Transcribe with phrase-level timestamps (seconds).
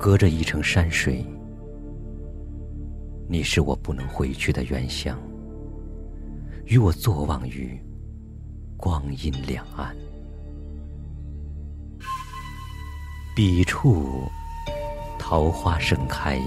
[0.00, 1.22] 隔着一程山水，
[3.28, 5.20] 你是我不能回去的原乡，
[6.64, 7.78] 与我坐望于
[8.78, 9.94] 光阴两岸。
[13.36, 14.22] 彼处
[15.18, 16.40] 桃花盛开，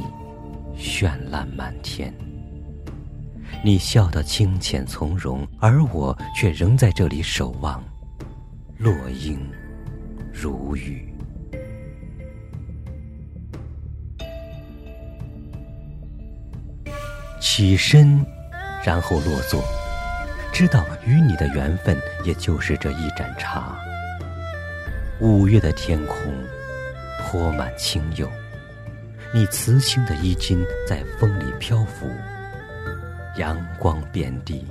[0.75, 2.11] 绚烂满天。
[3.63, 7.83] 你笑得清浅从容，而我却仍在这里守望。
[8.79, 9.39] 落英
[10.33, 11.12] 如雨，
[17.43, 18.25] 起身，
[18.85, 19.61] 然后落座，
[20.53, 23.77] 知道与你的缘分也就是这一盏茶。
[25.19, 26.17] 五月的天空
[27.19, 28.29] 泼满清釉，
[29.33, 32.09] 你瓷青的衣襟在风里漂浮。
[33.35, 34.65] 阳光遍地，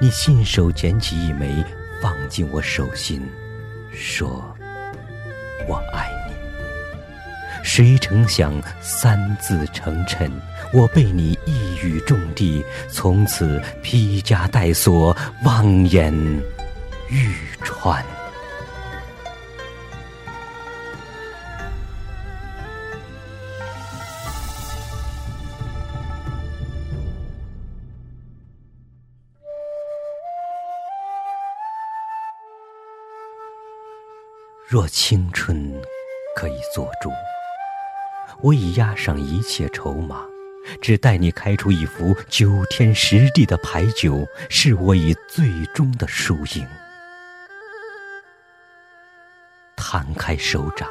[0.00, 1.62] 你信手捡起一枚，
[2.00, 3.20] 放进我手心。
[3.92, 4.42] 说
[5.68, 6.05] ：“我爱。”
[7.66, 10.30] 谁成想三字成谶，
[10.72, 15.14] 我被你一语中的，从此披枷带锁，
[15.44, 16.14] 望眼
[17.10, 18.02] 欲穿。
[34.68, 35.72] 若青春
[36.34, 37.10] 可以做主，
[38.42, 40.20] 我已押上一切筹码，
[40.80, 46.66] 只待你开出一副九天十地的牌九，是我已最终的输赢。
[49.76, 50.88] 摊开手掌，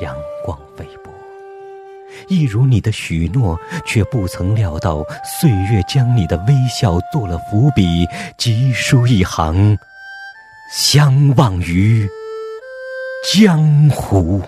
[0.00, 1.12] 阳光微薄，
[2.28, 5.04] 一如你的许诺，却不曾料到
[5.40, 8.06] 岁月将你的微笑做了伏笔，
[8.38, 9.76] 急书一行，
[10.72, 12.08] 相忘于。
[13.32, 14.42] 江湖，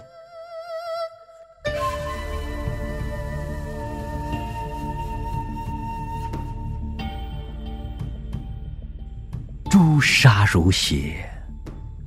[9.79, 11.29] 朱砂如血，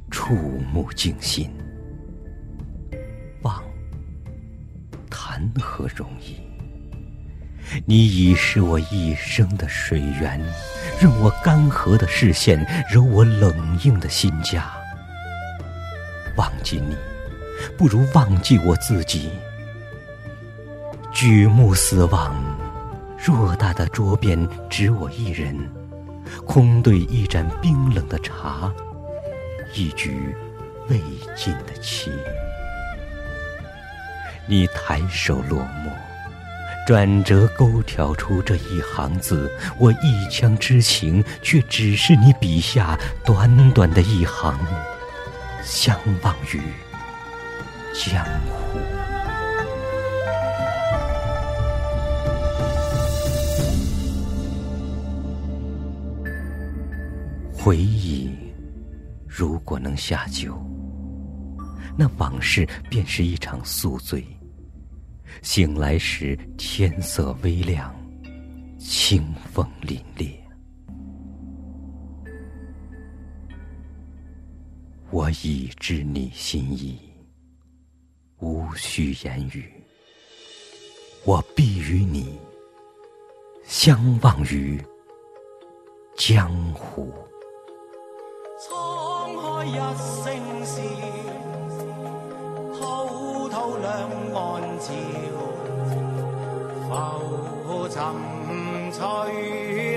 [0.10, 0.34] 触
[0.74, 1.48] 目惊心。
[3.44, 3.62] 忘，
[5.08, 6.38] 谈何容易？
[7.86, 10.42] 你已是我一生的水源，
[11.00, 14.68] 任我干涸的视线，揉我冷硬的心家。
[16.38, 16.96] 忘记你，
[17.78, 19.30] 不如忘记我自己。
[21.14, 22.36] 举目四望，
[23.24, 25.56] 偌大的桌边只我一人，
[26.46, 28.74] 空对一盏冰冷的茶，
[29.74, 30.36] 一局
[30.88, 31.00] 未
[31.36, 32.12] 尽的棋。
[34.48, 35.94] 你抬手落墨，
[36.88, 44.58] 转折勾挑出这一行字，我一腔之情，却只是你笔下短短的一行。
[45.62, 46.60] 相忘于
[47.94, 48.80] 江湖，
[57.62, 58.30] 回忆
[59.28, 60.58] 如果能下酒，
[61.98, 64.26] 那往事便是一场宿醉。
[65.42, 67.94] 醒来时，天色微亮，
[68.80, 70.34] 清风凛冽。
[75.12, 76.98] 我已知你心意，
[78.38, 79.70] 无需言语。
[81.26, 82.40] 我必与你
[83.66, 84.82] 相忘于
[86.16, 87.14] 江湖。
[89.70, 90.26] 一声
[90.66, 90.82] 笑，
[92.74, 92.82] 滔
[93.50, 93.88] 滔两
[94.34, 94.36] 岸
[94.80, 94.90] 潮，
[97.68, 97.96] 浮沉
[98.92, 99.00] 随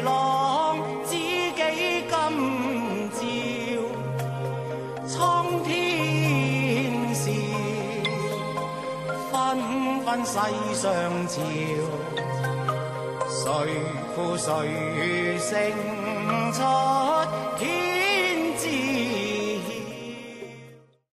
[0.02, 1.58] 浪，知己
[2.06, 2.12] 今
[3.14, 3.18] 朝。
[5.08, 5.10] 苍
[5.64, 7.32] 天笑，
[9.30, 9.32] 纷
[10.04, 10.36] 纷世
[10.74, 10.82] 上
[11.26, 11.40] 潮，
[13.26, 13.42] 谁
[14.14, 14.48] 负谁
[15.38, 15.50] 胜
[16.52, 16.60] 出
[17.58, 17.62] 天
[18.58, 18.68] 知？